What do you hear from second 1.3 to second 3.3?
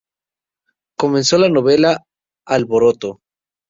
la novela "Alboroto".